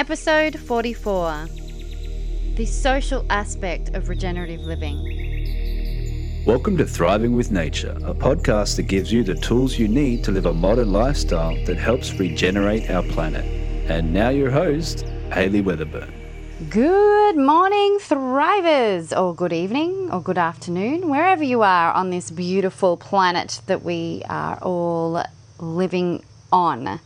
Episode 0.00 0.58
44 0.58 1.46
The 2.54 2.64
Social 2.64 3.26
Aspect 3.28 3.94
of 3.94 4.08
Regenerative 4.08 4.62
Living. 4.62 6.42
Welcome 6.46 6.78
to 6.78 6.86
Thriving 6.86 7.36
with 7.36 7.50
Nature, 7.50 7.94
a 8.06 8.14
podcast 8.14 8.76
that 8.76 8.84
gives 8.84 9.12
you 9.12 9.22
the 9.22 9.34
tools 9.34 9.78
you 9.78 9.88
need 9.88 10.24
to 10.24 10.30
live 10.30 10.46
a 10.46 10.54
modern 10.54 10.90
lifestyle 10.90 11.54
that 11.66 11.76
helps 11.76 12.14
regenerate 12.14 12.88
our 12.88 13.02
planet. 13.02 13.44
And 13.90 14.14
now, 14.14 14.30
your 14.30 14.50
host, 14.50 15.02
Hayley 15.34 15.62
Weatherburn. 15.62 16.10
Good 16.70 17.36
morning, 17.36 17.98
Thrivers, 18.00 19.14
or 19.14 19.34
good 19.34 19.52
evening, 19.52 20.08
or 20.10 20.22
good 20.22 20.38
afternoon, 20.38 21.10
wherever 21.10 21.44
you 21.44 21.60
are 21.60 21.92
on 21.92 22.08
this 22.08 22.30
beautiful 22.30 22.96
planet 22.96 23.60
that 23.66 23.82
we 23.82 24.22
are 24.30 24.56
all 24.62 25.22
living 25.58 26.24
on, 26.50 27.00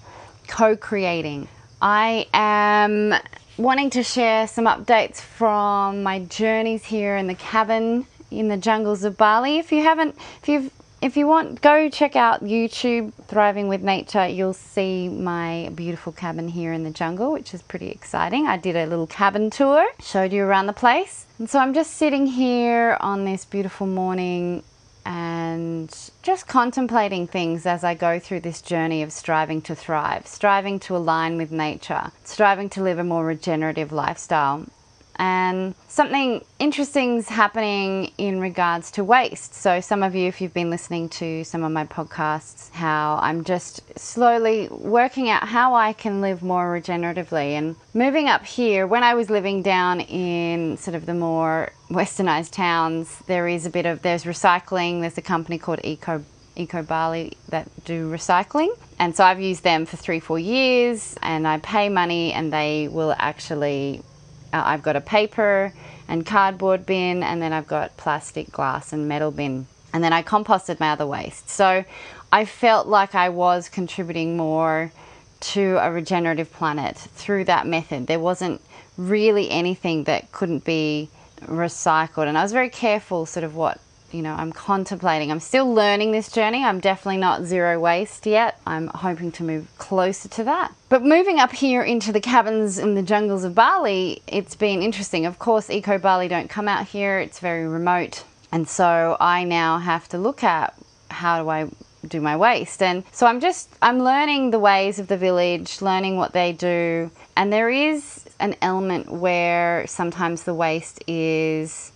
co 0.46 0.76
creating. 0.76 1.48
I 1.84 2.26
am 2.32 3.12
wanting 3.58 3.90
to 3.90 4.02
share 4.02 4.48
some 4.48 4.64
updates 4.64 5.20
from 5.20 6.02
my 6.02 6.20
journeys 6.20 6.82
here 6.82 7.14
in 7.18 7.26
the 7.26 7.34
cabin 7.34 8.06
in 8.30 8.48
the 8.48 8.56
jungles 8.56 9.04
of 9.04 9.18
Bali. 9.18 9.58
If 9.58 9.70
you 9.70 9.82
haven't, 9.82 10.16
if 10.40 10.48
you've 10.48 10.70
if 11.02 11.18
you 11.18 11.26
want, 11.26 11.61
go 11.61 11.90
check 11.90 12.16
out 12.16 12.42
YouTube 12.42 13.12
Thriving 13.26 13.68
with 13.68 13.82
Nature. 13.82 14.26
You'll 14.26 14.54
see 14.54 15.11
my 15.11 15.70
beautiful 15.75 16.12
cabin 16.12 16.48
here 16.48 16.72
in 16.72 16.84
the 16.84 16.90
jungle, 16.90 17.30
which 17.30 17.52
is 17.52 17.61
pretty 17.61 17.90
exciting. 17.90 18.46
I 18.46 18.56
did 18.56 18.75
a 18.76 18.86
little 18.86 19.06
cabin 19.06 19.50
tour, 19.50 19.86
showed 20.00 20.32
you 20.32 20.42
around 20.42 20.64
the 20.64 20.72
place. 20.72 21.26
And 21.39 21.50
so 21.50 21.58
I'm 21.58 21.75
just 21.75 21.90
sitting 21.90 22.26
here 22.26 22.96
on 23.00 23.26
this 23.26 23.44
beautiful 23.44 23.86
morning 23.86 24.62
and 25.04 26.11
just 26.22 26.46
contemplating 26.46 27.26
things 27.26 27.67
as 27.67 27.85
I 27.85 27.95
go 27.95 28.18
through 28.18 28.40
this 28.40 28.62
journey 28.62 29.03
of 29.03 29.12
striving 29.12 29.61
to 29.62 29.75
thrive, 29.75 30.26
striving 30.26 30.79
to 30.81 30.96
align 30.96 31.36
with 31.36 31.53
nature, 31.53 32.11
striving 32.25 32.69
to 32.70 32.83
live 32.83 32.98
a 32.98 33.05
more 33.05 33.25
regenerative 33.25 33.92
lifestyle 33.92 34.67
and 35.17 35.75
something 35.89 36.45
interesting 36.59 37.19
is 37.19 37.29
happening 37.29 38.12
in 38.19 38.41
regards 38.41 38.91
to 38.93 39.05
waste. 39.05 39.55
So, 39.55 39.81
some 39.81 40.03
of 40.03 40.15
you, 40.15 40.27
if 40.29 40.41
you've 40.41 40.55
been 40.55 40.71
listening 40.71 41.09
to 41.11 41.45
some 41.45 41.62
of 41.62 41.73
my 41.73 41.84
podcasts, 41.84 42.71
how 42.71 43.19
I'm 43.23 43.45
just 43.45 43.98
slowly 43.98 44.69
working 44.71 45.31
out 45.31 45.48
how 45.48 45.75
I 45.75 45.93
can 45.93 46.21
live 46.21 46.43
more 46.43 46.67
regeneratively. 46.81 47.53
And 47.53 47.77
moving 47.93 48.29
up 48.29 48.45
here, 48.45 48.87
when 48.87 49.03
I 49.03 49.15
was 49.15 49.31
living 49.31 49.62
down 49.62 50.01
in 50.01 50.77
sort 50.77 50.95
of 50.95 51.06
the 51.06 51.15
more 51.15 51.73
westernized 51.91 52.51
towns, 52.51 53.19
there 53.27 53.47
is 53.47 53.67
a 53.67 53.71
bit 53.71 53.87
of 53.87 54.03
there's 54.03 54.25
recycling. 54.25 55.01
There's 55.01 55.19
a 55.19 55.23
company 55.23 55.59
called 55.59 55.81
Eco 55.84 56.25
Eco 56.56 56.83
Bali 56.83 57.37
that 57.49 57.69
do 57.84 58.11
recycling. 58.11 58.69
And 58.99 59.15
so 59.15 59.25
I've 59.25 59.41
used 59.41 59.65
them 59.65 59.87
for 59.87 59.97
three, 59.97 60.21
four 60.21 60.39
years 60.39 61.17
and 61.23 61.49
I 61.49 61.59
pay 61.59 61.89
money 61.89 62.33
and 62.33 62.53
they 62.53 62.89
will 62.89 63.15
actually 63.19 64.03
uh, 64.55 64.62
I've 64.64 64.83
got 64.83 64.97
a 64.97 65.00
paper 65.00 65.72
and 66.06 66.24
cardboard 66.24 66.86
bin, 66.86 67.22
and 67.22 67.42
then 67.42 67.52
I've 67.52 67.66
got 67.66 67.97
plastic, 67.97 68.52
glass, 68.52 68.92
and 68.92 69.08
metal 69.08 69.30
bin. 69.30 69.66
And 69.92 70.02
then 70.05 70.12
I 70.12 70.22
composted 70.22 70.78
my 70.80 70.91
other 70.91 71.06
waste. 71.06 71.48
So 71.50 71.84
I 72.33 72.44
felt 72.44 72.86
like 72.86 73.14
I 73.14 73.28
was 73.28 73.69
contributing 73.69 74.36
more 74.36 74.92
to 75.41 75.78
a 75.80 75.91
regenerative 75.91 76.52
planet 76.52 76.97
through 76.97 77.44
that 77.44 77.66
method. 77.66 78.06
There 78.06 78.20
wasn't 78.20 78.60
really 78.97 79.50
anything 79.50 80.05
that 80.05 80.30
couldn't 80.32 80.64
be 80.64 81.10
recycled. 81.42 82.28
And 82.28 82.38
I 82.38 82.42
was 82.42 82.52
very 82.52 82.70
careful, 82.70 83.27
sort 83.27 83.44
of, 83.44 83.55
what 83.56 83.80
you 84.15 84.23
know, 84.23 84.34
I'm 84.34 84.53
contemplating. 84.53 85.33
I'm 85.33 85.41
still 85.41 85.75
learning 85.75 86.12
this 86.12 86.31
journey. 86.31 86.62
I'm 86.62 86.79
definitely 86.79 87.17
not 87.17 87.43
zero 87.43 87.81
waste 87.81 88.27
yet. 88.27 88.61
I'm 88.65 88.87
hoping 88.87 89.33
to 89.33 89.43
move 89.43 89.67
closer 89.79 90.29
to 90.29 90.45
that. 90.45 90.73
But 90.89 91.03
moving 91.03 91.41
up 91.41 91.51
here 91.51 91.83
into 91.83 92.12
the 92.12 92.21
cabins 92.21 92.79
in 92.79 92.95
the 92.95 93.03
jungles 93.03 93.43
of 93.43 93.56
Bali, 93.56 94.23
it's 94.29 94.55
been 94.55 94.83
interesting. 94.83 95.27
Of 95.27 95.41
course, 95.41 95.69
Eco 95.69 95.98
Bali 95.98 96.29
don't 96.29 96.48
come 96.48 96.69
out 96.69 96.87
here, 96.87 97.19
it's 97.19 97.41
very 97.41 97.67
remote. 97.67 98.23
And 98.53 98.69
so 98.69 99.17
I 99.19 99.43
now 99.43 99.79
have 99.79 100.09
to 100.11 100.19
look 100.19 100.44
at 100.44 100.75
how 101.11 101.43
do 101.43 101.49
I 101.49 101.69
do 102.06 102.21
my 102.21 102.37
waste. 102.37 102.83
And 102.83 103.03
so 103.11 103.27
I'm 103.27 103.41
just 103.41 103.69
I'm 103.83 103.99
learning 103.99 104.53
the 104.53 104.61
ways 104.61 105.00
of 105.00 105.09
the 105.09 105.17
village, 105.17 105.83
learning 105.83 106.19
what 106.19 106.33
they 106.33 106.53
do. 106.53 107.11
And 107.37 107.53
there 107.53 107.69
is 107.69 108.27
an 108.38 108.55
element 108.62 109.11
where 109.11 109.87
sometimes 109.88 110.44
the 110.44 110.55
waste 110.55 111.03
is 111.09 111.91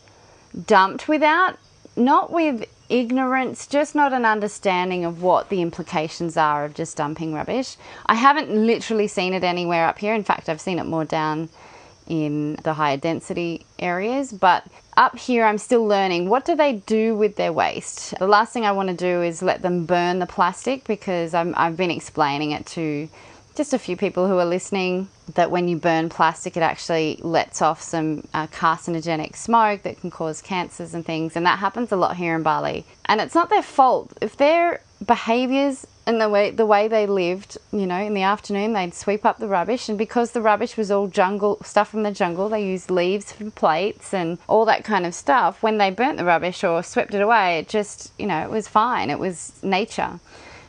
dumped 0.67 1.07
without 1.07 1.59
not 1.99 2.33
with 2.33 2.65
ignorance, 2.89 3.67
just 3.67 3.95
not 3.95 4.13
an 4.13 4.25
understanding 4.25 5.05
of 5.05 5.23
what 5.23 5.49
the 5.51 5.61
implications 5.61 6.37
are 6.37 6.65
of 6.65 6.75
just 6.75 6.97
dumping 6.97 7.35
rubbish. 7.35 7.77
I 8.07 8.15
haven't 8.15 8.51
literally 8.51 9.09
seen 9.09 9.35
it 9.35 9.45
anywhere 9.45 9.87
up 9.87 9.99
here. 9.99 10.15
In 10.15 10.25
fact, 10.25 10.49
I've 10.49 10.61
seen 10.61 10.79
it 10.79 10.85
more 10.85 11.05
down 11.05 11.49
in 12.07 12.59
the 12.65 12.73
higher 12.73 12.97
density 12.97 13.67
areas, 13.79 14.33
but 14.33 14.65
up 14.97 15.19
here 15.19 15.45
I'm 15.45 15.59
still 15.59 15.87
learning 15.87 16.29
what 16.29 16.47
do 16.47 16.57
they 16.57 16.73
do 16.73 17.15
with 17.15 17.37
their 17.37 17.53
waste. 17.53 18.19
The 18.19 18.27
last 18.27 18.53
thing 18.53 18.65
I 18.65 18.73
want 18.73 18.89
to 18.89 18.95
do 18.95 19.23
is 19.23 19.43
let 19.43 19.61
them 19.61 19.85
burn 19.85 20.19
the 20.19 20.27
plastic 20.27 20.85
because 20.85 21.35
i 21.35 21.45
have 21.45 21.77
been 21.77 21.91
explaining 21.91 22.53
it 22.53 22.65
to 22.67 23.09
just 23.59 23.75
a 23.75 23.79
few 23.79 23.97
people 23.97 24.29
who 24.29 24.39
are 24.39 24.45
listening 24.45 25.09
that 25.35 25.51
when 25.51 25.67
you 25.67 25.77
burn 25.77 26.09
plastic, 26.09 26.57
it 26.57 26.63
actually 26.63 27.19
lets 27.23 27.61
off 27.61 27.83
some 27.83 28.27
uh, 28.33 28.47
carcinogenic 28.47 29.35
smoke 29.37 29.83
that 29.83 30.01
can 30.01 30.11
cause 30.11 30.41
cancers 30.41 30.95
and 30.95 31.05
things. 31.05 31.35
And 31.35 31.45
that 31.45 31.59
happens 31.59 31.91
a 31.91 31.97
lot 31.97 32.17
here 32.17 32.37
in 32.37 32.45
Bali. 32.45 32.87
And 33.07 33.21
it's 33.21 33.35
not 33.35 33.51
their 33.51 33.63
fault. 33.63 34.17
If 34.23 34.37
their 34.37 34.81
behaviors 35.05 35.87
and 36.07 36.21
the 36.21 36.29
way 36.29 36.51
the 36.51 36.67
way 36.67 36.87
they 36.87 37.07
lived, 37.07 37.59
you 37.73 37.87
know, 37.87 37.99
in 37.99 38.15
the 38.15 38.23
afternoon 38.23 38.73
they'd 38.73 38.95
sweep 38.95 39.27
up 39.27 39.39
the 39.39 39.49
rubbish, 39.49 39.89
and 39.89 39.99
because 39.99 40.31
the 40.31 40.41
rubbish 40.41 40.77
was 40.77 40.91
all 40.91 41.09
jungle 41.09 41.59
stuff 41.63 41.91
from 41.91 42.05
the 42.05 42.13
jungle, 42.13 42.49
they 42.49 42.65
used 42.65 42.91
leaves 42.93 43.33
for 43.33 43.51
plates 43.51 44.15
and 44.15 44.39
all 44.47 44.65
that 44.67 44.85
kind 44.85 45.05
of 45.05 45.15
stuff. 45.15 45.65
When 45.65 45.79
they 45.79 45.91
burnt 45.91 46.17
the 46.17 46.25
rubbish 46.25 46.63
or 46.63 46.83
swept 46.85 47.13
it 47.13 47.21
away, 47.21 47.59
it 47.59 47.69
just, 47.69 48.13
you 48.19 48.27
know, 48.27 48.41
it 48.41 48.51
was 48.51 48.69
fine. 48.69 49.11
It 49.11 49.19
was 49.19 49.53
nature. 49.65 50.21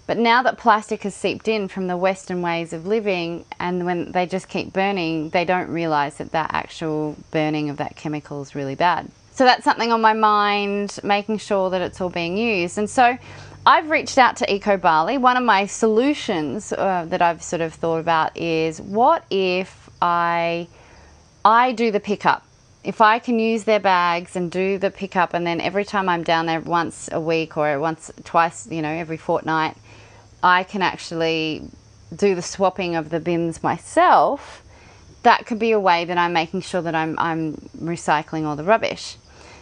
But 0.10 0.18
now 0.18 0.42
that 0.42 0.58
plastic 0.58 1.04
has 1.04 1.14
seeped 1.14 1.48
in 1.48 1.68
from 1.68 1.86
the 1.86 1.96
Western 1.96 2.42
ways 2.42 2.74
of 2.74 2.88
living, 2.88 3.46
and 3.60 3.86
when 3.86 4.12
they 4.12 4.26
just 4.26 4.50
keep 4.50 4.74
burning, 4.74 5.30
they 5.30 5.46
don't 5.46 5.70
realize 5.70 6.18
that 6.18 6.32
that 6.32 6.50
actual 6.52 7.16
burning 7.30 7.70
of 7.70 7.78
that 7.78 7.96
chemical 7.96 8.42
is 8.42 8.56
really 8.56 8.74
bad. 8.74 9.12
So 9.34 9.44
that's 9.44 9.64
something 9.64 9.92
on 9.92 10.02
my 10.02 10.14
mind, 10.14 11.00
making 11.04 11.38
sure 11.38 11.70
that 11.70 11.84
it's 11.84 12.02
all 12.02 12.10
being 12.10 12.38
used. 12.38 12.80
And 12.80 12.90
so 12.90 13.20
I've 13.68 13.92
reached 13.92 14.18
out 14.18 14.36
to 14.38 14.52
Eco 14.52 14.78
Bali. 14.78 15.20
One 15.20 15.38
of 15.38 15.44
my 15.44 15.68
solutions 15.68 16.74
uh, 16.74 17.06
that 17.10 17.22
I've 17.22 17.44
sort 17.44 17.62
of 17.62 17.76
thought 17.76 18.00
about 18.00 18.36
is 18.36 18.82
what 18.82 19.24
if 19.30 19.92
I 20.02 20.68
I 21.46 21.72
do 21.74 21.92
the 21.92 22.00
pickup 22.00 22.44
if 22.84 23.02
I 23.02 23.20
can 23.20 23.40
use 23.40 23.66
their 23.66 23.80
bags 23.80 24.36
and 24.36 24.50
do 24.50 24.78
the 24.78 24.90
pickup, 24.90 25.34
and 25.34 25.46
then 25.46 25.60
every 25.60 25.86
time 25.86 26.08
I'm 26.08 26.24
down 26.24 26.46
there 26.46 26.62
once 26.62 27.10
a 27.12 27.20
week 27.20 27.58
or 27.58 27.80
once, 27.80 28.12
twice, 28.24 28.68
you 28.68 28.82
know, 28.82 28.90
every 28.90 29.18
fortnight, 29.18 29.76
I 30.42 30.64
can 30.64 30.82
actually 30.82 31.64
do 32.16 32.36
the 32.36 32.42
swapping 32.42 32.96
of 32.96 33.10
the 33.10 33.20
bins 33.20 33.62
myself, 33.62 34.64
that 35.24 35.46
could 35.46 35.60
be 35.60 35.72
a 35.72 35.80
way 35.80 36.06
that 36.06 36.18
I'm 36.18 36.34
making 36.34 36.62
sure 36.62 36.82
that 36.82 36.96
I'm, 36.96 37.20
I'm 37.20 37.56
recycling 37.78 38.46
all 38.46 38.56
the 38.56 38.64
rubbish. 38.64 39.18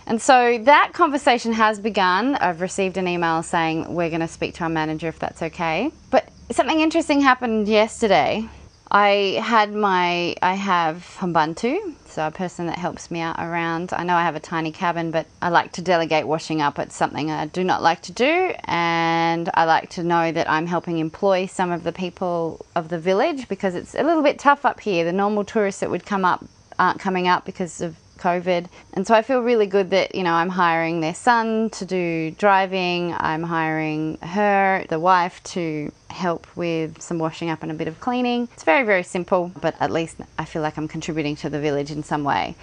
And 0.06 0.22
so 0.22 0.58
that 0.60 0.94
conversation 0.94 1.52
has 1.54 1.80
begun. 1.80 2.36
I've 2.36 2.62
received 2.62 2.96
an 2.98 3.08
email 3.08 3.44
saying 3.44 3.94
we're 3.94 4.10
going 4.10 4.22
to 4.22 4.28
speak 4.28 4.54
to 4.56 4.64
our 4.64 4.70
manager 4.70 5.08
if 5.10 5.20
that's 5.20 5.42
okay. 5.42 5.92
But 6.12 6.30
something 6.52 6.80
interesting 6.80 7.20
happened 7.20 7.68
yesterday. 7.68 8.48
I 8.90 9.42
had 9.44 9.74
my, 9.74 10.36
I 10.42 10.54
have 10.54 11.06
pembantu, 11.20 11.94
so 12.06 12.26
a 12.26 12.32
person 12.32 12.68
that 12.68 12.78
helps 12.78 13.12
me 13.12 13.20
out 13.20 13.38
around. 13.38 13.92
I 13.92 14.04
know 14.04 14.16
I 14.16 14.24
have 14.24 14.36
a 14.36 14.40
tiny 14.40 14.72
cabin, 14.72 15.12
but 15.12 15.28
I 15.42 15.50
like 15.50 15.74
to 15.74 15.82
delegate 15.82 16.26
washing 16.26 16.62
up. 16.62 16.80
It's 16.80 16.96
something 16.96 17.30
I 17.30 17.48
do 17.48 17.64
not 17.64 17.84
like 17.84 18.02
to 18.04 18.14
do, 18.14 18.54
and 18.64 19.50
I 19.54 19.66
like 19.66 19.90
to 19.92 20.04
know 20.04 20.32
that 20.32 20.50
I'm 20.50 20.68
helping 20.68 21.00
employ 21.00 21.48
some 21.48 21.72
of 21.72 21.84
the 21.84 21.92
people 21.92 22.66
of 22.76 22.88
the 22.88 22.98
village 22.98 23.50
because 23.50 23.76
it's 23.76 23.94
a 23.94 24.04
little 24.04 24.24
bit 24.24 24.40
tough 24.40 24.66
up 24.66 24.80
here. 24.80 25.04
The 25.04 25.12
normal 25.12 25.44
tourists 25.44 25.82
that 25.82 25.90
would 25.90 26.06
come 26.06 26.24
up 26.24 26.46
aren't 26.80 27.00
coming 27.00 27.28
up 27.28 27.44
because 27.44 27.82
of 27.82 27.98
COVID. 28.18 28.68
And 28.94 29.06
so 29.06 29.14
I 29.14 29.22
feel 29.22 29.42
really 29.42 29.68
good 29.68 29.90
that, 29.92 30.16
you 30.16 30.24
know, 30.24 30.34
I'm 30.34 30.50
hiring 30.50 31.02
their 31.02 31.14
son 31.14 31.70
to 31.72 31.86
do 31.86 32.32
driving, 32.32 33.14
I'm 33.18 33.44
hiring 33.44 34.18
her, 34.20 34.86
the 34.90 35.00
wife, 35.00 35.42
to 35.56 35.92
help 36.10 36.48
with 36.56 37.02
some 37.02 37.20
washing 37.20 37.50
up 37.50 37.64
and 37.64 37.72
a 37.72 37.76
bit 37.76 37.88
of 37.88 38.00
cleaning. 38.00 38.50
It's 38.54 38.64
very, 38.64 38.86
very 38.86 39.04
simple, 39.04 39.52
but 39.62 39.76
at 39.80 39.92
least 39.92 40.18
I 40.38 40.46
feel 40.46 40.62
like 40.62 40.78
I'm 40.78 40.88
contributing 40.88 41.36
to 41.38 41.50
the 41.50 41.60
village 41.60 41.92
in 41.92 42.04
some 42.04 42.24
way. 42.24 42.56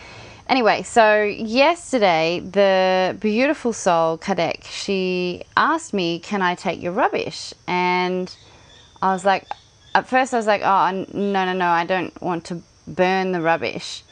Anyway, 0.47 0.83
so 0.83 1.23
yesterday, 1.23 2.41
the 2.41 3.17
beautiful 3.19 3.73
soul, 3.73 4.19
Kadek, 4.19 4.65
she 4.65 5.43
asked 5.57 5.95
me, 5.95 6.19
Can 6.19 6.43
I 6.43 6.55
take 6.55 6.83
your 6.83 6.93
rubbish? 6.93 7.55
And 7.67 8.35
I 9.01 9.13
was 9.13 9.25
like, 9.25 9.47
At 9.95 10.07
first, 10.07 10.35
I 10.35 10.37
was 10.37 10.47
like, 10.47 10.61
Oh, 10.63 11.07
no, 11.15 11.45
no, 11.47 11.53
no, 11.55 11.69
I 11.69 11.87
don't 11.87 12.21
want 12.21 12.45
to 12.47 12.63
burn 12.87 13.33
the 13.33 13.41
rubbish. 13.41 14.03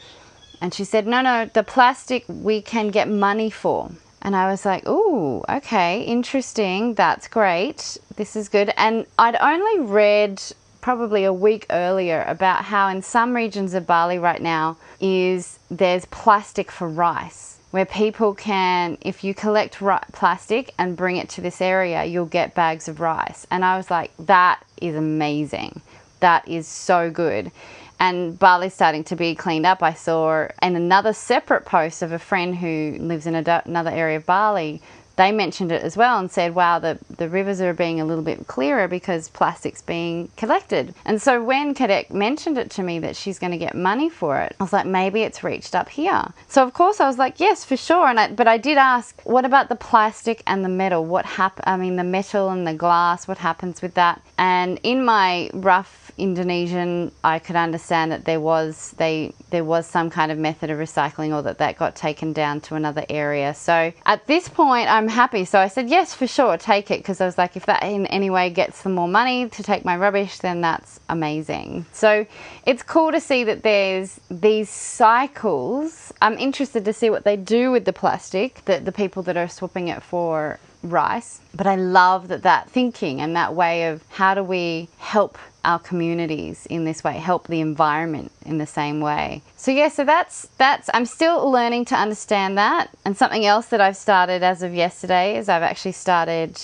And 0.61 0.73
she 0.73 0.83
said, 0.83 1.07
No, 1.07 1.21
no, 1.21 1.45
the 1.45 1.63
plastic 1.63 2.25
we 2.27 2.61
can 2.61 2.89
get 2.89 3.09
money 3.09 3.49
for. 3.49 3.91
And 4.21 4.35
I 4.35 4.49
was 4.49 4.65
like, 4.65 4.87
Ooh, 4.87 5.43
okay, 5.49 6.01
interesting. 6.03 6.93
That's 6.93 7.27
great. 7.27 7.97
This 8.15 8.35
is 8.35 8.49
good. 8.49 8.73
And 8.77 9.05
I'd 9.19 9.35
only 9.35 9.85
read 9.85 10.41
probably 10.83 11.23
a 11.23 11.33
week 11.33 11.65
earlier 11.69 12.23
about 12.27 12.65
how 12.65 12.89
in 12.89 13.01
some 13.01 13.33
regions 13.33 13.73
of 13.73 13.87
Bali 13.87 14.19
right 14.19 14.41
now 14.41 14.77
is 14.99 15.57
there's 15.71 16.05
plastic 16.07 16.69
for 16.69 16.89
rice 16.89 17.57
where 17.71 17.85
people 17.85 18.35
can 18.35 18.97
if 18.99 19.23
you 19.23 19.33
collect 19.33 19.81
plastic 20.11 20.73
and 20.77 20.97
bring 20.97 21.15
it 21.15 21.29
to 21.29 21.39
this 21.39 21.61
area 21.61 22.03
you'll 22.03 22.25
get 22.25 22.53
bags 22.53 22.89
of 22.89 22.99
rice 22.99 23.47
and 23.49 23.63
I 23.63 23.77
was 23.77 23.89
like 23.89 24.11
that 24.19 24.61
is 24.81 24.93
amazing 24.95 25.81
that 26.19 26.45
is 26.47 26.67
so 26.67 27.09
good 27.09 27.49
and 27.99 28.37
Bali's 28.37 28.73
starting 28.73 29.03
to 29.05 29.15
be 29.15 29.35
cleaned 29.35 29.65
up. 29.65 29.81
I 29.81 29.93
saw 29.93 30.47
in 30.61 30.75
another 30.75 31.13
separate 31.13 31.65
post 31.65 32.01
of 32.01 32.11
a 32.11 32.19
friend 32.19 32.55
who 32.55 32.97
lives 32.99 33.25
in 33.25 33.35
another 33.35 33.91
area 33.91 34.17
of 34.17 34.25
Bali 34.25 34.81
they 35.15 35.31
mentioned 35.31 35.71
it 35.71 35.83
as 35.83 35.95
well 35.95 36.17
and 36.19 36.31
said, 36.31 36.55
wow, 36.55 36.79
the, 36.79 36.97
the 37.17 37.29
rivers 37.29 37.61
are 37.61 37.73
being 37.73 38.01
a 38.01 38.05
little 38.05 38.23
bit 38.23 38.47
clearer 38.47 38.87
because 38.87 39.29
plastic's 39.29 39.81
being 39.81 40.29
collected. 40.37 40.93
And 41.05 41.21
so 41.21 41.43
when 41.43 41.75
Kadek 41.75 42.09
mentioned 42.11 42.57
it 42.57 42.71
to 42.71 42.83
me 42.83 42.99
that 42.99 43.15
she's 43.15 43.37
going 43.37 43.51
to 43.51 43.57
get 43.57 43.75
money 43.75 44.09
for 44.09 44.39
it, 44.39 44.55
I 44.59 44.63
was 44.63 44.73
like, 44.73 44.85
maybe 44.85 45.21
it's 45.21 45.43
reached 45.43 45.75
up 45.75 45.89
here. 45.89 46.33
So 46.47 46.63
of 46.63 46.73
course 46.73 46.99
I 46.99 47.07
was 47.07 47.17
like, 47.17 47.39
yes, 47.39 47.63
for 47.63 47.77
sure. 47.77 48.07
And 48.07 48.19
I, 48.19 48.31
but 48.31 48.47
I 48.47 48.57
did 48.57 48.77
ask, 48.77 49.21
what 49.23 49.45
about 49.45 49.69
the 49.69 49.75
plastic 49.75 50.41
and 50.47 50.65
the 50.65 50.69
metal? 50.69 51.05
What 51.05 51.25
hap- 51.25 51.61
I 51.65 51.77
mean, 51.77 51.95
the 51.95 52.03
metal 52.03 52.49
and 52.49 52.65
the 52.65 52.73
glass, 52.73 53.27
what 53.27 53.37
happens 53.37 53.81
with 53.81 53.93
that? 53.93 54.21
And 54.37 54.79
in 54.83 55.05
my 55.05 55.49
rough 55.53 56.02
Indonesian, 56.17 57.11
I 57.23 57.39
could 57.39 57.55
understand 57.55 58.11
that 58.11 58.25
there 58.25 58.39
was 58.39 58.91
they 58.97 59.33
there 59.49 59.63
was 59.63 59.85
some 59.87 60.09
kind 60.09 60.31
of 60.31 60.37
method 60.37 60.69
of 60.69 60.77
recycling, 60.77 61.33
or 61.33 61.41
that 61.43 61.57
that 61.57 61.77
got 61.77 61.95
taken 61.95 62.33
down 62.33 62.61
to 62.61 62.75
another 62.75 63.05
area. 63.09 63.53
So 63.53 63.91
at 64.05 64.27
this 64.27 64.47
point, 64.47 64.89
I'm 64.89 65.07
happy. 65.07 65.45
So 65.45 65.59
I 65.59 65.67
said 65.67 65.89
yes, 65.89 66.13
for 66.13 66.27
sure, 66.27 66.57
take 66.57 66.91
it 66.91 66.99
because 66.99 67.21
I 67.21 67.25
was 67.25 67.37
like, 67.37 67.55
if 67.55 67.65
that 67.65 67.83
in 67.83 68.05
any 68.07 68.29
way 68.29 68.49
gets 68.49 68.83
them 68.83 68.93
more 68.93 69.07
money 69.07 69.49
to 69.49 69.63
take 69.63 69.83
my 69.83 69.97
rubbish, 69.97 70.37
then 70.39 70.61
that's 70.61 70.99
amazing. 71.09 71.85
So 71.93 72.25
it's 72.65 72.83
cool 72.83 73.11
to 73.11 73.19
see 73.19 73.43
that 73.45 73.63
there's 73.63 74.19
these 74.29 74.69
cycles. 74.69 76.13
I'm 76.21 76.37
interested 76.37 76.85
to 76.85 76.93
see 76.93 77.09
what 77.09 77.23
they 77.23 77.37
do 77.37 77.71
with 77.71 77.85
the 77.85 77.93
plastic 77.93 78.63
that 78.65 78.85
the 78.85 78.91
people 78.91 79.23
that 79.23 79.37
are 79.37 79.47
swapping 79.49 79.87
it 79.87 80.03
for 80.03 80.59
rice. 80.83 81.41
But 81.55 81.67
I 81.67 81.75
love 81.75 82.27
that 82.27 82.43
that 82.43 82.69
thinking 82.69 83.21
and 83.21 83.35
that 83.35 83.55
way 83.55 83.87
of 83.87 84.03
how 84.09 84.33
do 84.35 84.43
we 84.43 84.89
help 84.97 85.37
our 85.65 85.79
communities 85.79 86.65
in 86.67 86.85
this 86.85 87.03
way, 87.03 87.13
help 87.13 87.47
the 87.47 87.61
environment 87.61 88.31
in 88.45 88.57
the 88.57 88.65
same 88.65 88.99
way. 88.99 89.41
So 89.55 89.71
yeah, 89.71 89.89
so 89.89 90.03
that's 90.03 90.47
that's 90.57 90.89
I'm 90.93 91.05
still 91.05 91.49
learning 91.49 91.85
to 91.85 91.95
understand 91.95 92.57
that. 92.57 92.89
And 93.05 93.15
something 93.15 93.45
else 93.45 93.67
that 93.67 93.81
I've 93.81 93.97
started 93.97 94.43
as 94.43 94.61
of 94.61 94.73
yesterday 94.73 95.37
is 95.37 95.49
I've 95.49 95.63
actually 95.63 95.93
started 95.93 96.59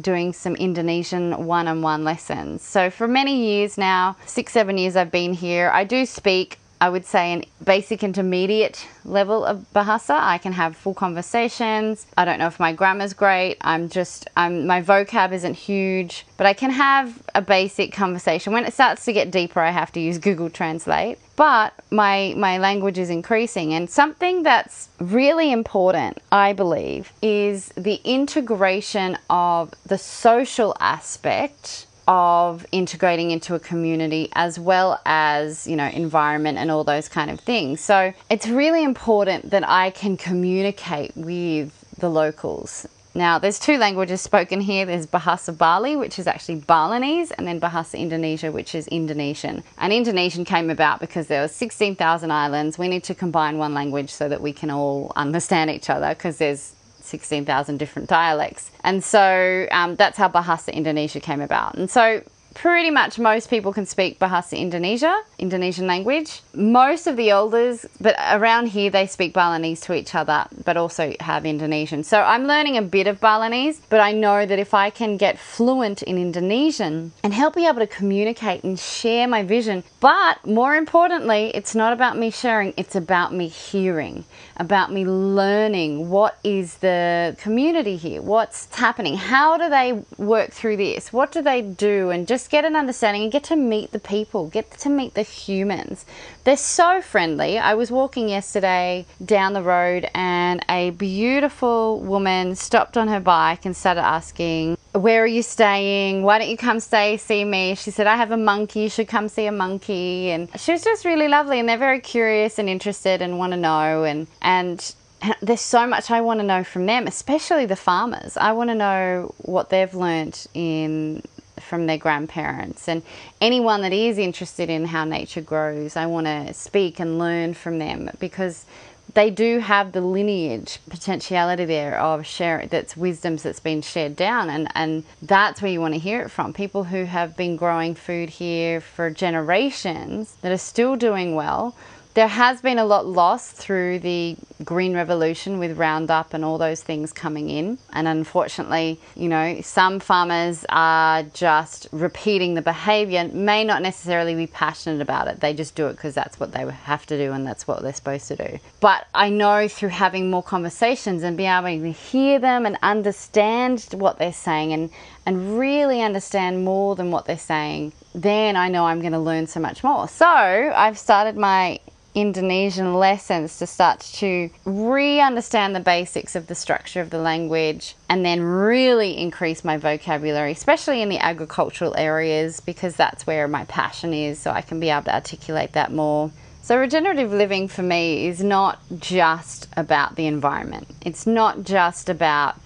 doing 0.00 0.32
some 0.32 0.56
Indonesian 0.56 1.46
one-on-one 1.46 2.02
lessons. 2.02 2.62
So 2.62 2.90
for 2.90 3.06
many 3.06 3.36
years 3.36 3.76
now, 3.76 4.16
6 4.26 4.52
7 4.52 4.78
years 4.78 4.96
I've 4.96 5.10
been 5.10 5.34
here, 5.34 5.70
I 5.72 5.84
do 5.84 6.06
speak 6.06 6.58
I 6.82 6.88
would 6.88 7.06
say 7.06 7.32
an 7.32 7.44
basic 7.62 8.02
intermediate 8.02 8.88
level 9.04 9.44
of 9.44 9.72
Bahasa. 9.72 10.18
I 10.18 10.38
can 10.38 10.50
have 10.50 10.76
full 10.76 10.94
conversations. 10.94 12.08
I 12.16 12.24
don't 12.24 12.40
know 12.40 12.48
if 12.48 12.58
my 12.58 12.72
grammar's 12.72 13.14
great. 13.14 13.58
I'm 13.60 13.88
just, 13.88 14.28
I'm, 14.36 14.66
my 14.66 14.82
vocab 14.82 15.30
isn't 15.30 15.54
huge, 15.54 16.26
but 16.36 16.48
I 16.48 16.54
can 16.54 16.70
have 16.70 17.22
a 17.36 17.40
basic 17.40 17.92
conversation. 17.92 18.52
When 18.52 18.64
it 18.64 18.72
starts 18.74 19.04
to 19.04 19.12
get 19.12 19.30
deeper, 19.30 19.60
I 19.60 19.70
have 19.70 19.92
to 19.92 20.00
use 20.00 20.18
Google 20.18 20.50
Translate. 20.50 21.18
But 21.36 21.72
my, 21.92 22.34
my 22.36 22.58
language 22.58 22.98
is 22.98 23.10
increasing. 23.10 23.74
And 23.74 23.88
something 23.88 24.42
that's 24.42 24.88
really 24.98 25.52
important, 25.52 26.18
I 26.32 26.52
believe, 26.52 27.12
is 27.22 27.68
the 27.76 28.00
integration 28.02 29.18
of 29.30 29.72
the 29.86 29.98
social 29.98 30.74
aspect 30.80 31.86
of 32.08 32.66
integrating 32.72 33.30
into 33.30 33.54
a 33.54 33.60
community 33.60 34.28
as 34.32 34.58
well 34.58 35.00
as 35.06 35.66
you 35.66 35.76
know 35.76 35.86
environment 35.86 36.58
and 36.58 36.70
all 36.70 36.84
those 36.84 37.08
kind 37.08 37.30
of 37.30 37.40
things. 37.40 37.80
So 37.80 38.12
it's 38.30 38.48
really 38.48 38.82
important 38.82 39.50
that 39.50 39.68
i 39.68 39.90
can 39.90 40.16
communicate 40.16 41.12
with 41.16 41.72
the 41.98 42.08
locals. 42.08 42.86
Now 43.14 43.38
there's 43.38 43.58
two 43.58 43.76
languages 43.76 44.22
spoken 44.22 44.60
here. 44.60 44.86
There's 44.86 45.06
bahasa 45.06 45.56
bali 45.56 45.96
which 45.96 46.18
is 46.18 46.26
actually 46.26 46.60
balinese 46.60 47.30
and 47.30 47.46
then 47.46 47.60
bahasa 47.60 47.98
indonesia 47.98 48.50
which 48.50 48.74
is 48.74 48.88
indonesian. 48.88 49.62
And 49.78 49.92
indonesian 49.92 50.44
came 50.44 50.70
about 50.70 51.00
because 51.00 51.26
there 51.26 51.42
were 51.42 51.48
16000 51.48 52.30
islands. 52.30 52.78
We 52.78 52.88
need 52.88 53.04
to 53.04 53.14
combine 53.14 53.58
one 53.58 53.74
language 53.74 54.10
so 54.10 54.28
that 54.28 54.40
we 54.40 54.52
can 54.52 54.70
all 54.70 55.12
understand 55.14 55.70
each 55.70 55.90
other 55.90 56.08
because 56.08 56.38
there's 56.38 56.74
16,000 57.04 57.78
different 57.78 58.08
dialects. 58.08 58.70
And 58.84 59.02
so 59.02 59.66
um, 59.70 59.96
that's 59.96 60.18
how 60.18 60.28
Bahasa 60.28 60.72
Indonesia 60.72 61.20
came 61.20 61.40
about. 61.40 61.74
And 61.74 61.90
so 61.90 62.22
pretty 62.54 62.90
much 62.90 63.18
most 63.18 63.50
people 63.50 63.72
can 63.72 63.86
speak 63.86 64.18
Bahasa 64.18 64.58
Indonesia, 64.58 65.22
Indonesian 65.38 65.86
language. 65.86 66.42
Most 66.54 67.06
of 67.06 67.16
the 67.16 67.30
elders, 67.30 67.86
but 68.00 68.14
around 68.32 68.66
here 68.68 68.90
they 68.90 69.06
speak 69.06 69.32
Balinese 69.32 69.80
to 69.82 69.94
each 69.94 70.14
other, 70.14 70.46
but 70.64 70.76
also 70.76 71.14
have 71.20 71.46
Indonesian. 71.46 72.04
So 72.04 72.20
I'm 72.20 72.46
learning 72.46 72.76
a 72.76 72.82
bit 72.82 73.06
of 73.06 73.20
Balinese, 73.20 73.80
but 73.88 74.00
I 74.00 74.12
know 74.12 74.46
that 74.46 74.58
if 74.58 74.74
I 74.74 74.90
can 74.90 75.16
get 75.16 75.38
fluent 75.38 76.02
in 76.02 76.18
Indonesian 76.18 77.12
and 77.22 77.32
help 77.32 77.54
be 77.54 77.66
able 77.66 77.80
to 77.80 77.86
communicate 77.86 78.64
and 78.64 78.78
share 78.78 79.26
my 79.26 79.42
vision, 79.42 79.84
but 80.00 80.44
more 80.46 80.74
importantly, 80.74 81.50
it's 81.54 81.74
not 81.74 81.92
about 81.92 82.18
me 82.18 82.30
sharing, 82.30 82.74
it's 82.76 82.94
about 82.94 83.32
me 83.32 83.48
hearing, 83.48 84.24
about 84.56 84.92
me 84.92 85.04
learning 85.04 86.08
what 86.08 86.38
is 86.44 86.76
the 86.78 87.36
community 87.38 87.96
here, 87.96 88.20
what's 88.22 88.72
happening, 88.74 89.16
how 89.16 89.56
do 89.56 89.68
they 89.68 90.02
work 90.18 90.50
through 90.50 90.76
this, 90.76 91.12
what 91.12 91.32
do 91.32 91.42
they 91.42 91.62
do, 91.62 92.10
and 92.10 92.26
just 92.42 92.50
get 92.50 92.64
an 92.64 92.74
understanding 92.74 93.22
and 93.22 93.30
get 93.30 93.44
to 93.44 93.54
meet 93.54 93.92
the 93.92 94.00
people, 94.00 94.48
get 94.48 94.68
to 94.72 94.88
meet 94.88 95.14
the 95.14 95.22
humans. 95.22 96.04
They're 96.42 96.56
so 96.56 97.00
friendly. 97.00 97.56
I 97.56 97.74
was 97.74 97.92
walking 97.92 98.28
yesterday 98.28 99.06
down 99.24 99.52
the 99.52 99.62
road 99.62 100.10
and 100.12 100.60
a 100.68 100.90
beautiful 100.90 102.00
woman 102.00 102.56
stopped 102.56 102.96
on 102.96 103.06
her 103.06 103.20
bike 103.20 103.64
and 103.64 103.76
started 103.76 104.00
asking, 104.00 104.76
Where 104.90 105.22
are 105.22 105.26
you 105.38 105.44
staying? 105.44 106.24
Why 106.24 106.40
don't 106.40 106.48
you 106.48 106.56
come 106.56 106.80
stay, 106.80 107.16
see 107.16 107.44
me? 107.44 107.76
She 107.76 107.92
said, 107.92 108.08
I 108.08 108.16
have 108.16 108.32
a 108.32 108.36
monkey, 108.36 108.80
you 108.80 108.88
should 108.88 109.06
come 109.06 109.28
see 109.28 109.46
a 109.46 109.52
monkey. 109.52 110.32
And 110.32 110.48
she 110.58 110.72
was 110.72 110.82
just 110.82 111.04
really 111.04 111.28
lovely 111.28 111.60
and 111.60 111.68
they're 111.68 111.78
very 111.78 112.00
curious 112.00 112.58
and 112.58 112.68
interested 112.68 113.22
and 113.22 113.38
want 113.38 113.52
to 113.52 113.56
know 113.56 114.02
and 114.02 114.26
and 114.40 114.96
there's 115.42 115.60
so 115.60 115.86
much 115.86 116.10
I 116.10 116.22
want 116.22 116.40
to 116.40 116.46
know 116.46 116.64
from 116.64 116.86
them, 116.86 117.06
especially 117.06 117.66
the 117.66 117.76
farmers. 117.76 118.36
I 118.36 118.50
want 118.50 118.70
to 118.70 118.74
know 118.74 119.32
what 119.38 119.70
they've 119.70 119.94
learnt 119.94 120.48
in 120.54 121.22
from 121.62 121.86
their 121.86 121.98
grandparents. 121.98 122.88
And 122.88 123.02
anyone 123.40 123.82
that 123.82 123.92
is 123.92 124.18
interested 124.18 124.68
in 124.68 124.86
how 124.86 125.04
nature 125.04 125.40
grows 125.40 125.96
i 125.96 126.06
want 126.06 126.26
to 126.26 126.52
speak 126.54 127.00
and 127.00 127.18
learn 127.18 127.54
from 127.54 127.78
them 127.78 128.10
because 128.18 128.66
they 129.14 129.30
do 129.30 129.58
have 129.58 129.92
the 129.92 130.00
lineage 130.00 130.78
potentiality 130.88 131.64
there 131.64 131.98
of 131.98 132.24
share 132.26 132.66
that's 132.66 132.96
wisdoms 132.96 133.42
that's 133.42 133.60
been 133.60 133.82
shared 133.82 134.16
down. 134.16 134.48
And 134.48 134.68
and 134.74 135.04
that's 135.20 135.60
where 135.60 135.70
you 135.70 135.80
want 135.80 135.94
to 135.94 136.00
hear 136.00 136.22
it 136.22 136.30
from. 136.30 136.52
People 136.52 136.84
who 136.84 137.04
have 137.04 137.36
been 137.36 137.56
growing 137.56 137.94
food 137.94 138.30
here 138.30 138.80
for 138.80 139.10
generations 139.10 140.36
that 140.40 140.52
are 140.52 140.58
still 140.58 140.96
doing 140.96 141.34
well 141.34 141.74
there 142.14 142.28
has 142.28 142.60
been 142.60 142.78
a 142.78 142.84
lot 142.84 143.06
lost 143.06 143.56
through 143.56 143.98
the 144.00 144.36
green 144.64 144.94
revolution 144.94 145.58
with 145.58 145.78
Roundup 145.78 146.34
and 146.34 146.44
all 146.44 146.58
those 146.58 146.82
things 146.82 147.12
coming 147.12 147.48
in. 147.48 147.78
And 147.92 148.06
unfortunately, 148.06 149.00
you 149.16 149.28
know, 149.28 149.60
some 149.62 149.98
farmers 149.98 150.64
are 150.68 151.22
just 151.22 151.88
repeating 151.90 152.54
the 152.54 152.62
behavior, 152.62 153.28
may 153.32 153.64
not 153.64 153.80
necessarily 153.80 154.34
be 154.34 154.46
passionate 154.46 155.00
about 155.00 155.26
it. 155.28 155.40
They 155.40 155.54
just 155.54 155.74
do 155.74 155.86
it 155.86 155.92
because 155.92 156.14
that's 156.14 156.38
what 156.38 156.52
they 156.52 156.70
have 156.70 157.06
to 157.06 157.16
do 157.16 157.32
and 157.32 157.46
that's 157.46 157.66
what 157.66 157.82
they're 157.82 157.94
supposed 157.94 158.28
to 158.28 158.36
do. 158.36 158.58
But 158.80 159.06
I 159.14 159.30
know 159.30 159.66
through 159.66 159.90
having 159.90 160.30
more 160.30 160.42
conversations 160.42 161.22
and 161.22 161.36
being 161.36 161.50
able 161.50 161.82
to 161.82 161.92
hear 161.92 162.38
them 162.38 162.66
and 162.66 162.76
understand 162.82 163.88
what 163.92 164.18
they're 164.18 164.32
saying 164.34 164.74
and, 164.74 164.90
and 165.24 165.58
really 165.58 166.02
understand 166.02 166.64
more 166.64 166.94
than 166.94 167.10
what 167.10 167.24
they're 167.24 167.38
saying, 167.38 167.92
then 168.14 168.56
I 168.56 168.68
know 168.68 168.84
I'm 168.84 169.00
going 169.00 169.12
to 169.12 169.18
learn 169.18 169.46
so 169.46 169.60
much 169.60 169.82
more. 169.82 170.08
So 170.08 170.26
I've 170.26 170.98
started 170.98 171.36
my 171.36 171.80
Indonesian 172.14 172.94
lessons 172.94 173.58
to 173.58 173.66
start 173.66 174.00
to 174.00 174.50
re 174.64 175.20
understand 175.20 175.74
the 175.74 175.80
basics 175.80 176.36
of 176.36 176.46
the 176.46 176.54
structure 176.54 177.00
of 177.00 177.10
the 177.10 177.18
language 177.18 177.94
and 178.08 178.24
then 178.24 178.42
really 178.42 179.16
increase 179.16 179.64
my 179.64 179.76
vocabulary, 179.76 180.52
especially 180.52 181.00
in 181.00 181.08
the 181.08 181.18
agricultural 181.18 181.96
areas, 181.96 182.60
because 182.60 182.96
that's 182.96 183.26
where 183.26 183.48
my 183.48 183.64
passion 183.64 184.12
is, 184.12 184.38
so 184.38 184.50
I 184.50 184.60
can 184.60 184.78
be 184.78 184.90
able 184.90 185.04
to 185.04 185.14
articulate 185.14 185.72
that 185.72 185.92
more. 185.92 186.30
So, 186.62 186.78
regenerative 186.78 187.32
living 187.32 187.66
for 187.66 187.82
me 187.82 188.26
is 188.26 188.42
not 188.42 188.78
just 188.98 189.68
about 189.76 190.16
the 190.16 190.26
environment, 190.26 190.88
it's 191.00 191.26
not 191.26 191.64
just 191.64 192.08
about 192.08 192.56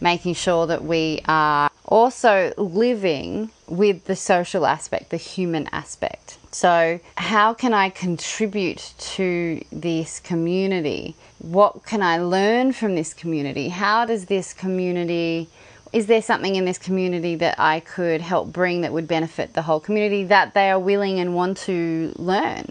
making 0.00 0.34
sure 0.34 0.66
that 0.66 0.84
we 0.84 1.20
are 1.26 1.70
also 1.84 2.52
living 2.56 3.50
with 3.68 4.04
the 4.04 4.16
social 4.16 4.66
aspect, 4.66 5.10
the 5.10 5.16
human 5.16 5.68
aspect. 5.72 6.38
So, 6.52 7.00
how 7.16 7.54
can 7.54 7.72
I 7.72 7.88
contribute 7.88 8.92
to 9.16 9.64
this 9.72 10.20
community? 10.20 11.14
What 11.38 11.84
can 11.84 12.02
I 12.02 12.18
learn 12.18 12.72
from 12.74 12.94
this 12.94 13.14
community? 13.14 13.70
How 13.70 14.04
does 14.04 14.26
this 14.26 14.52
community 14.52 15.48
is 15.92 16.06
there 16.06 16.22
something 16.22 16.56
in 16.56 16.64
this 16.64 16.78
community 16.78 17.34
that 17.36 17.60
I 17.60 17.80
could 17.80 18.22
help 18.22 18.50
bring 18.50 18.80
that 18.80 18.94
would 18.94 19.06
benefit 19.06 19.52
the 19.52 19.60
whole 19.60 19.78
community 19.78 20.24
that 20.24 20.54
they 20.54 20.70
are 20.70 20.78
willing 20.78 21.20
and 21.20 21.34
want 21.34 21.58
to 21.58 22.14
learn? 22.16 22.64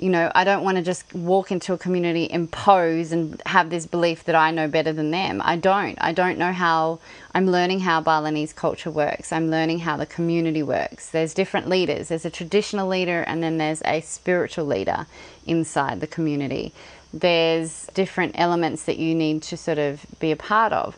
You 0.00 0.08
know, 0.08 0.32
I 0.34 0.44
don't 0.44 0.64
want 0.64 0.78
to 0.78 0.82
just 0.82 1.12
walk 1.14 1.52
into 1.52 1.74
a 1.74 1.78
community, 1.78 2.26
impose, 2.30 3.12
and 3.12 3.40
have 3.44 3.68
this 3.68 3.84
belief 3.86 4.24
that 4.24 4.34
I 4.34 4.50
know 4.50 4.66
better 4.66 4.94
than 4.94 5.10
them. 5.10 5.42
I 5.44 5.56
don't. 5.56 5.98
I 6.00 6.12
don't 6.12 6.38
know 6.38 6.52
how. 6.52 7.00
I'm 7.34 7.46
learning 7.46 7.80
how 7.80 8.00
Balinese 8.00 8.54
culture 8.54 8.90
works. 8.90 9.30
I'm 9.30 9.50
learning 9.50 9.80
how 9.80 9.98
the 9.98 10.06
community 10.06 10.62
works. 10.62 11.10
There's 11.10 11.34
different 11.34 11.68
leaders. 11.68 12.08
There's 12.08 12.24
a 12.24 12.30
traditional 12.30 12.88
leader, 12.88 13.20
and 13.26 13.42
then 13.42 13.58
there's 13.58 13.82
a 13.84 14.00
spiritual 14.00 14.64
leader 14.64 15.06
inside 15.46 16.00
the 16.00 16.06
community. 16.06 16.72
There's 17.12 17.86
different 17.92 18.36
elements 18.38 18.84
that 18.84 18.96
you 18.96 19.14
need 19.14 19.42
to 19.42 19.56
sort 19.58 19.78
of 19.78 20.06
be 20.18 20.30
a 20.30 20.36
part 20.36 20.72
of. 20.72 20.96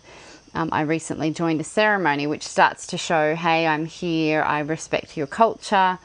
Um, 0.54 0.68
I 0.70 0.82
recently 0.82 1.32
joined 1.32 1.60
a 1.60 1.64
ceremony 1.64 2.28
which 2.28 2.46
starts 2.46 2.86
to 2.88 2.98
show, 2.98 3.34
hey, 3.34 3.66
I'm 3.66 3.86
here, 3.86 4.42
I 4.42 4.60
respect 4.60 5.16
your 5.16 5.26
culture, 5.26 5.98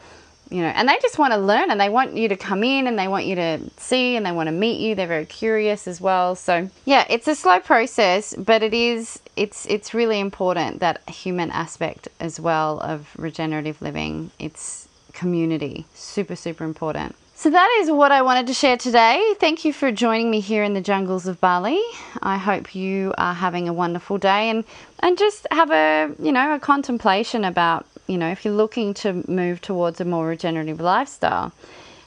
you 0.50 0.62
know, 0.62 0.68
and 0.68 0.88
they 0.88 0.98
just 1.02 1.18
want 1.18 1.34
to 1.34 1.38
learn 1.38 1.72
and 1.72 1.80
they 1.80 1.90
want 1.90 2.16
you 2.16 2.30
to 2.30 2.38
come 2.38 2.64
in 2.64 2.88
and 2.88 2.98
they 2.98 3.08
want 3.08 3.26
you 3.26 3.36
to 3.36 3.60
see 3.78 4.16
and 4.16 4.26
they 4.26 4.32
want 4.32 4.48
to 4.48 4.52
meet 4.52 4.80
you. 4.80 4.96
They're 4.96 5.08
very 5.08 5.26
curious 5.26 5.88
as 5.88 6.00
well. 6.00 6.36
So 6.36 6.70
yeah, 6.86 7.06
it's 7.10 7.28
a 7.28 7.36
slow 7.36 7.60
process, 7.60 8.34
but 8.38 8.64
it 8.64 8.74
is 8.74 9.20
it's 9.36 9.66
it's 9.66 9.94
really 9.94 10.20
important 10.20 10.80
that 10.80 11.08
human 11.10 11.52
aspect 11.52 12.08
as 12.20 12.40
well 12.40 12.80
of 12.80 13.10
regenerative 13.18 13.82
living. 13.82 14.32
It's 14.40 14.88
community, 15.14 15.86
super 15.94 16.36
super 16.36 16.64
important. 16.64 17.16
So 17.36 17.52
that 17.52 17.78
is 17.82 17.92
what 17.92 18.12
I 18.12 18.24
wanted 18.24 18.48
to 18.48 18.54
share 18.56 18.78
today. 18.78 19.36
Thank 19.40 19.64
you 19.64 19.72
for 19.72 19.92
joining 19.92 20.32
me 20.32 20.40
here 20.40 20.64
in 20.64 20.74
the 20.74 20.82
jungles 20.82 21.28
of 21.28 21.40
Bali. 21.40 21.80
I 22.24 22.38
hope 22.38 22.74
you 22.74 23.14
are 23.16 23.36
having 23.36 23.70
a 23.70 23.74
wonderful 23.74 24.18
day 24.18 24.50
and 24.50 24.64
and 25.00 25.20
just 25.20 25.46
have 25.52 25.70
a, 25.70 26.12
you 26.18 26.32
know, 26.32 26.56
a 26.56 26.60
contemplation 26.60 27.44
about 27.44 27.86
you 28.08 28.18
know, 28.18 28.30
if 28.30 28.46
you're 28.46 28.54
looking 28.54 28.94
to 28.96 29.24
move 29.30 29.62
towards 29.62 30.02
a 30.02 30.06
more 30.06 30.28
regenerative 30.28 30.80
lifestyle, 30.80 31.52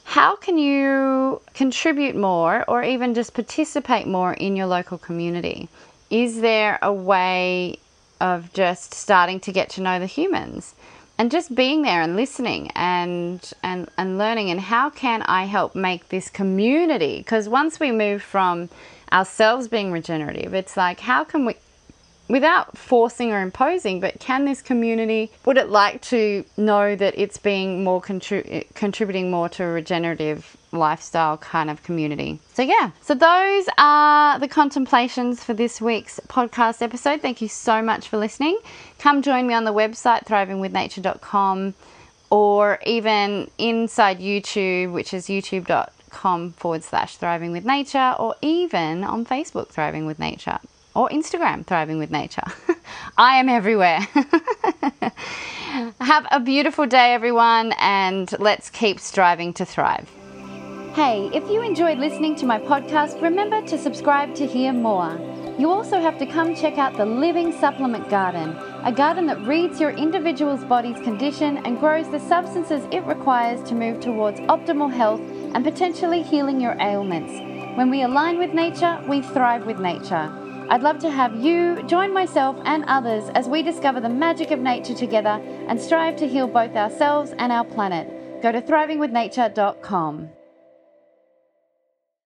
how 0.03 0.35
can 0.35 0.57
you 0.57 1.41
contribute 1.53 2.15
more 2.15 2.65
or 2.67 2.83
even 2.83 3.13
just 3.13 3.33
participate 3.33 4.07
more 4.07 4.33
in 4.33 4.55
your 4.55 4.65
local 4.65 4.97
community? 4.97 5.69
Is 6.09 6.41
there 6.41 6.79
a 6.81 6.91
way 6.91 7.77
of 8.19 8.51
just 8.53 8.93
starting 8.93 9.39
to 9.41 9.51
get 9.51 9.69
to 9.71 9.81
know 9.81 9.99
the 9.99 10.05
humans 10.05 10.75
and 11.17 11.29
just 11.31 11.53
being 11.53 11.81
there 11.83 12.01
and 12.01 12.15
listening 12.15 12.71
and 12.75 13.53
and 13.63 13.89
and 13.97 14.17
learning 14.17 14.49
and 14.49 14.59
how 14.59 14.89
can 14.89 15.21
I 15.23 15.45
help 15.45 15.75
make 15.75 16.09
this 16.09 16.29
community 16.29 17.17
because 17.17 17.47
once 17.47 17.79
we 17.79 17.91
move 17.91 18.21
from 18.21 18.69
ourselves 19.11 19.67
being 19.67 19.91
regenerative 19.91 20.53
it's 20.53 20.75
like 20.75 20.99
how 20.99 21.23
can 21.23 21.45
we 21.45 21.55
without 22.31 22.77
forcing 22.77 23.33
or 23.33 23.41
imposing, 23.41 23.99
but 23.99 24.19
can 24.19 24.45
this 24.45 24.61
community, 24.61 25.29
would 25.45 25.57
it 25.57 25.69
like 25.69 26.01
to 26.01 26.45
know 26.55 26.95
that 26.95 27.13
it's 27.17 27.37
being 27.37 27.83
more 27.83 28.01
contri- 28.01 28.65
contributing 28.73 29.29
more 29.29 29.49
to 29.49 29.63
a 29.63 29.67
regenerative 29.67 30.55
lifestyle 30.71 31.37
kind 31.37 31.69
of 31.69 31.83
community? 31.83 32.39
So, 32.53 32.61
yeah, 32.61 32.91
so 33.01 33.13
those 33.13 33.65
are 33.77 34.39
the 34.39 34.47
contemplations 34.47 35.43
for 35.43 35.53
this 35.53 35.81
week's 35.81 36.19
podcast 36.27 36.81
episode. 36.81 37.21
Thank 37.21 37.41
you 37.41 37.49
so 37.49 37.81
much 37.81 38.07
for 38.07 38.17
listening. 38.17 38.57
Come 38.97 39.21
join 39.21 39.45
me 39.45 39.53
on 39.53 39.65
the 39.65 39.73
website, 39.73 40.25
thrivingwithnature.com, 40.25 41.73
or 42.29 42.79
even 42.85 43.51
inside 43.57 44.19
YouTube, 44.19 44.93
which 44.93 45.13
is 45.13 45.25
youtube.com 45.27 46.53
forward 46.53 46.83
slash 46.83 47.17
thriving 47.17 47.51
with 47.51 47.65
nature, 47.65 48.15
or 48.17 48.35
even 48.41 49.03
on 49.03 49.25
Facebook, 49.25 49.67
Thriving 49.67 50.05
with 50.05 50.17
Nature 50.17 50.59
or 50.93 51.09
Instagram, 51.09 51.65
Thriving 51.65 51.97
with 51.97 52.11
Nature. 52.11 52.43
I 53.17 53.37
am 53.37 53.49
everywhere. 53.49 53.99
Have 56.01 56.27
a 56.31 56.39
beautiful 56.39 56.85
day, 56.85 57.13
everyone, 57.13 57.73
and 57.79 58.33
let's 58.39 58.69
keep 58.69 58.99
striving 58.99 59.53
to 59.53 59.65
thrive. 59.65 60.09
Hey, 60.93 61.29
if 61.33 61.49
you 61.49 61.61
enjoyed 61.61 61.99
listening 61.99 62.35
to 62.37 62.45
my 62.45 62.59
podcast, 62.59 63.21
remember 63.21 63.65
to 63.67 63.77
subscribe 63.77 64.35
to 64.35 64.45
hear 64.45 64.73
more. 64.73 65.17
You 65.57 65.69
also 65.69 66.01
have 66.01 66.17
to 66.17 66.25
come 66.25 66.55
check 66.55 66.77
out 66.77 66.97
the 66.97 67.05
Living 67.05 67.57
Supplement 67.59 68.09
Garden, 68.09 68.57
a 68.83 68.91
garden 68.91 69.27
that 69.27 69.47
reads 69.47 69.79
your 69.79 69.91
individual's 69.91 70.63
body's 70.65 70.99
condition 71.01 71.57
and 71.57 71.79
grows 71.79 72.09
the 72.09 72.19
substances 72.19 72.85
it 72.91 73.05
requires 73.05 73.61
to 73.69 73.75
move 73.75 74.01
towards 74.01 74.39
optimal 74.41 74.91
health 74.91 75.21
and 75.53 75.63
potentially 75.63 76.23
healing 76.23 76.59
your 76.59 76.75
ailments. 76.81 77.31
When 77.77 77.89
we 77.89 78.01
align 78.01 78.37
with 78.37 78.53
nature, 78.53 79.01
we 79.07 79.21
thrive 79.21 79.65
with 79.65 79.79
nature. 79.79 80.40
I'd 80.71 80.83
love 80.83 80.99
to 80.99 81.09
have 81.09 81.35
you 81.35 81.83
join 81.83 82.13
myself 82.13 82.55
and 82.63 82.85
others 82.87 83.29
as 83.35 83.49
we 83.49 83.61
discover 83.61 83.99
the 83.99 84.07
magic 84.07 84.51
of 84.51 84.59
nature 84.59 84.93
together 84.93 85.41
and 85.67 85.77
strive 85.77 86.15
to 86.15 86.27
heal 86.29 86.47
both 86.47 86.77
ourselves 86.77 87.33
and 87.37 87.51
our 87.51 87.65
planet. 87.65 88.41
Go 88.41 88.53
to 88.53 88.61
thrivingwithnature.com. 88.61 90.29